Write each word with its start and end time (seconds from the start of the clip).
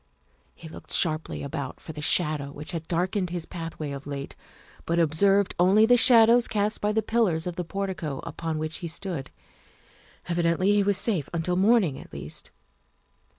He 0.55 0.67
looked 0.67 0.91
sharply 0.91 1.43
about 1.43 1.79
for 1.79 1.93
the 1.93 2.01
shadow 2.01 2.51
which 2.51 2.71
had 2.71 2.87
darkened 2.87 3.29
his 3.29 3.45
pathway 3.45 3.91
of 3.91 4.07
late, 4.07 4.35
but 4.87 4.97
observed 4.97 5.53
only 5.59 5.85
the 5.85 5.95
shadows 5.95 6.47
cast 6.47 6.81
by 6.81 6.91
the 6.91 7.03
pillars 7.03 7.45
of 7.45 7.55
the 7.55 7.63
portico 7.63 8.17
upon 8.23 8.57
which 8.57 8.77
he 8.77 8.87
stood. 8.87 9.29
Evidently 10.27 10.71
he 10.73 10.81
was 10.81 10.97
safe 10.97 11.29
until 11.35 11.55
morning 11.55 11.99
at 11.99 12.11
least. 12.11 12.49